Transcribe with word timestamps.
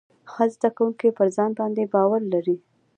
ښه 0.31 0.45
زده 0.53 0.69
کوونکي 0.77 1.07
پر 1.17 1.27
ځان 1.35 1.51
باندې 1.59 1.83
باور 1.93 2.21
لري. 2.33 2.57